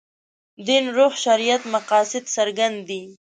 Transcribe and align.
دین 0.67 0.85
روح 0.97 1.13
شریعت 1.23 1.61
مقاصد 1.73 2.23
څرګند 2.35 2.77
دي. 2.89 3.03